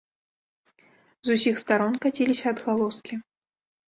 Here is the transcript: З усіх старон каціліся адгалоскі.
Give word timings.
З 1.29 1.35
усіх 1.35 1.59
старон 1.63 1.93
каціліся 2.05 2.45
адгалоскі. 2.57 3.15